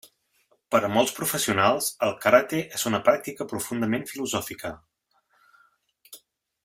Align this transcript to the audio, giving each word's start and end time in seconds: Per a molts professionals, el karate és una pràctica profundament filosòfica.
Per 0.75 0.79
a 0.85 0.87
molts 0.93 1.11
professionals, 1.17 1.89
el 2.07 2.15
karate 2.23 2.61
és 2.79 2.87
una 2.91 3.03
pràctica 3.09 3.49
profundament 3.53 4.09
filosòfica. 4.15 4.73